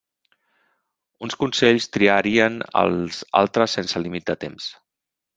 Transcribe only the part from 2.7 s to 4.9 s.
als altres sense límit de temps.